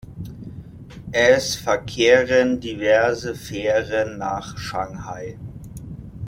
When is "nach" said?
4.17-4.57